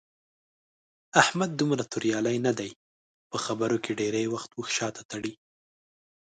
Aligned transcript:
احمد 1.21 1.49
دومره 1.59 1.83
توریالی 1.91 2.37
نه 2.47 2.53
دی. 2.59 2.71
په 3.29 3.37
خبرو 3.45 3.77
کې 3.83 3.97
ډېری 3.99 4.25
وخت 4.33 4.49
اوښ 4.57 4.69
شاته 4.77 5.03
تړي. 5.11 5.33